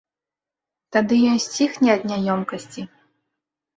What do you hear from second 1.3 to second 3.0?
ён сціхне ад няёмкасці.